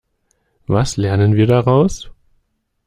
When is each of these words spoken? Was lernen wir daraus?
Was 0.65 0.97
lernen 0.97 1.35
wir 1.35 1.45
daraus? 1.45 2.09